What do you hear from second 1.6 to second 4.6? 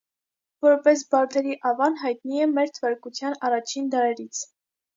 ավան հայտնի է մեր թվարկության առաջին դարերից։